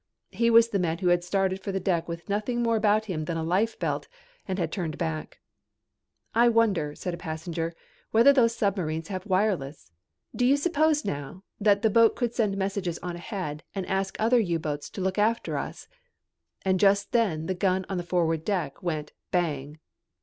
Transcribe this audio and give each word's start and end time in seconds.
He 0.31 0.49
was 0.49 0.69
the 0.69 0.79
man 0.79 0.97
who 0.97 1.09
had 1.09 1.23
started 1.23 1.61
for 1.61 1.71
the 1.71 1.79
deck 1.79 2.07
with 2.07 2.27
nothing 2.27 2.63
more 2.63 2.75
about 2.75 3.05
him 3.05 3.25
than 3.25 3.37
a 3.37 3.43
lifebelt 3.43 4.07
and 4.47 4.57
had 4.57 4.71
been 4.71 4.73
turned 4.73 4.97
back. 4.97 5.37
"I 6.33 6.49
wonder," 6.49 6.95
said 6.95 7.13
a 7.13 7.17
passenger, 7.17 7.75
"whether 8.09 8.33
those 8.33 8.55
submarines 8.57 9.09
have 9.09 9.27
wireless? 9.27 9.91
Do 10.35 10.43
you 10.43 10.57
suppose 10.57 11.05
now 11.05 11.43
that 11.59 11.83
boat 11.93 12.15
could 12.15 12.33
send 12.33 12.57
messages 12.57 12.97
on 13.03 13.15
ahead 13.15 13.61
and 13.75 13.85
ask 13.85 14.15
other 14.17 14.39
U 14.39 14.57
boats 14.57 14.89
to 14.89 15.01
look 15.01 15.19
after 15.19 15.55
us?" 15.55 15.87
And 16.65 16.79
just 16.79 17.11
then 17.11 17.45
the 17.45 17.53
gun 17.53 17.85
on 17.87 17.97
the 17.97 18.03
forward 18.03 18.43
deck 18.43 18.81
went 18.81 19.13
"Bang." 19.29 19.77